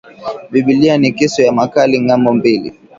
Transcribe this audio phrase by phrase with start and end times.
[0.51, 2.79] Bibilia ni kisu kya makali ngambo mbili